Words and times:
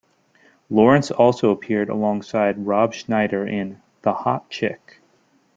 Lawrence 0.71 1.11
also 1.11 1.51
appeared 1.51 1.87
alongside 1.87 2.65
Rob 2.65 2.91
Schneider 2.95 3.45
in 3.45 3.79
"The 4.01 4.13
Hot 4.15 4.49
Chick". 4.49 4.99